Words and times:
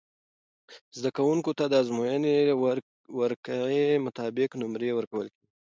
زده 0.97 1.09
کوونکو 1.17 1.51
ته 1.57 1.63
د 1.67 1.73
ازموينې 1.81 2.35
ورقعی 3.21 3.81
مطابق 4.05 4.49
نمرې 4.61 4.91
ورکول 4.93 5.27
کیږی 5.35 5.49